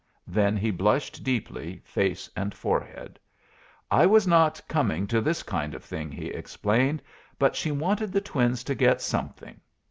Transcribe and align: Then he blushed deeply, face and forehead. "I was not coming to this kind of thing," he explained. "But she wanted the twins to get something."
Then 0.25 0.57
he 0.57 0.71
blushed 0.71 1.23
deeply, 1.23 1.79
face 1.85 2.27
and 2.35 2.55
forehead. 2.55 3.19
"I 3.91 4.07
was 4.07 4.25
not 4.25 4.59
coming 4.67 5.05
to 5.05 5.21
this 5.21 5.43
kind 5.43 5.75
of 5.75 5.83
thing," 5.83 6.11
he 6.11 6.29
explained. 6.29 7.03
"But 7.37 7.55
she 7.55 7.69
wanted 7.71 8.11
the 8.11 8.19
twins 8.21 8.63
to 8.63 8.73
get 8.73 8.99
something." 9.03 9.61